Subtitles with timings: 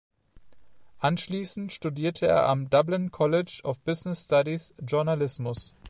[0.97, 5.75] Anschließend studierte er am Dublin College of Business Studies Journalismus.